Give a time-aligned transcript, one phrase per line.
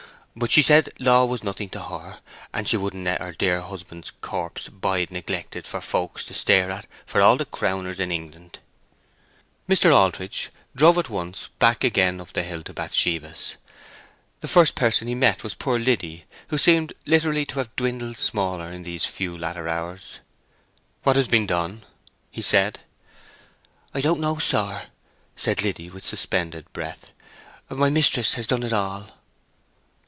[0.33, 2.19] But she said law was nothing to her,
[2.53, 6.87] and she wouldn't let her dear husband's corpse bide neglected for folks to stare at
[7.05, 8.59] for all the crowners in England."
[9.67, 9.93] Mr.
[9.93, 13.57] Aldritch drove at once back again up the hill to Bathsheba's.
[14.39, 18.71] The first person he met was poor Liddy, who seemed literally to have dwindled smaller
[18.71, 20.19] in these few latter hours.
[21.03, 21.81] "What has been done?"
[22.31, 22.79] he said.
[23.93, 24.83] "I don't know, sir,"
[25.35, 27.07] said Liddy, with suspended breath.
[27.69, 29.09] "My mistress has done it all."